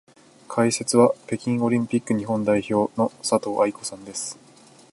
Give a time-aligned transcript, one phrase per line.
[0.47, 4.35] 解説は北京オリンピック日本代表の佐藤愛子さんです。